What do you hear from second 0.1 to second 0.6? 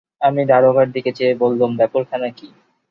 আমি